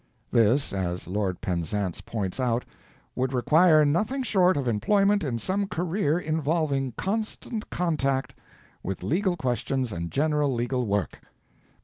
This, 0.31 0.73
as 0.73 1.07
Lord 1.07 1.41
Penzance 1.41 2.01
points 2.01 2.39
out, 2.39 2.65
"would 3.15 3.33
require 3.33 3.85
nothing 3.85 4.23
short 4.23 4.57
of 4.57 4.67
employment 4.67 5.23
in 5.23 5.37
some 5.37 5.67
career 5.67 6.17
involving 6.17 6.91
constant 6.97 7.69
contact 7.69 8.33
with 8.81 9.03
legal 9.03 9.37
questions 9.37 9.91
and 9.91 10.09
general 10.09 10.51
legal 10.51 10.87
work." 10.87 11.19